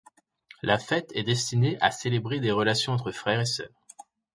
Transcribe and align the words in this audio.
La 0.63 0.79
fête 0.79 1.11
est 1.13 1.21
destinée 1.23 1.77
à 1.79 1.91
célébrer 1.91 2.39
des 2.39 2.49
relations 2.51 2.91
entre 2.93 3.11
frères 3.11 3.39
et 3.41 3.45
sœurs. 3.45 3.69